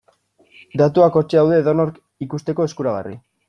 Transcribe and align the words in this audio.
Datuak 0.83 1.21
hortxe 1.21 1.39
daude 1.41 1.61
edonork 1.67 2.03
ikusteko 2.29 2.69
eskuragarri. 2.71 3.19